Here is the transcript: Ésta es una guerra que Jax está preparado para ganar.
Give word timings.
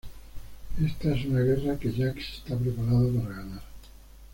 Ésta 0.83 1.13
es 1.15 1.25
una 1.27 1.41
guerra 1.41 1.77
que 1.77 1.91
Jax 1.91 2.37
está 2.39 2.57
preparado 2.57 3.07
para 3.19 3.35
ganar. 3.35 3.61